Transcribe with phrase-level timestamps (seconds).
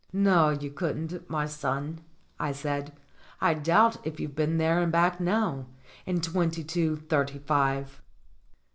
[0.11, 2.01] "No, you couldn't, my son,"
[2.39, 2.91] I said.
[3.39, 5.67] "I doubt if you've been there and back now,
[6.07, 8.01] in twenty two thirty five."